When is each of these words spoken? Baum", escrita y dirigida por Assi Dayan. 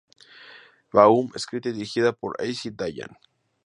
Baum", 0.91 1.29
escrita 1.35 1.69
y 1.69 1.73
dirigida 1.73 2.11
por 2.11 2.35
Assi 2.41 2.71
Dayan. 2.71 3.19